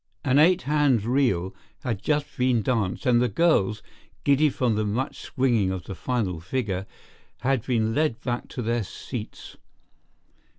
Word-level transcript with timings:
An 0.25 0.39
eight 0.39 0.63
hand 0.63 1.05
reel 1.05 1.53
had 1.83 2.01
just 2.01 2.25
been 2.35 2.63
danced 2.63 3.05
and 3.05 3.21
the 3.21 3.27
girls, 3.29 3.83
giddy 4.23 4.49
from 4.49 4.73
the 4.73 4.83
much 4.83 5.19
swinging 5.19 5.69
of 5.69 5.83
the 5.83 5.93
final 5.93 6.39
figure, 6.39 6.87
had 7.41 7.63
been 7.67 7.93
led 7.93 8.19
back 8.21 8.47
to 8.47 8.63
their 8.63 8.81
seats. 8.83 9.57